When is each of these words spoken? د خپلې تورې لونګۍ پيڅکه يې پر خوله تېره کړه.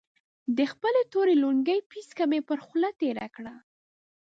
د 0.57 0.59
خپلې 0.71 1.01
تورې 1.13 1.33
لونګۍ 1.43 1.79
پيڅکه 1.89 2.25
يې 2.33 2.41
پر 2.49 2.59
خوله 2.65 2.89
تېره 3.01 3.27
کړه. 3.35 3.53